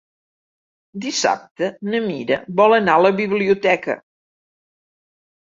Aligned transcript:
Dissabte 1.03 1.69
na 1.89 1.99
Mira 2.07 2.39
vol 2.63 2.77
anar 2.79 2.97
a 3.01 3.05
la 3.09 3.13
biblioteca. 3.21 3.99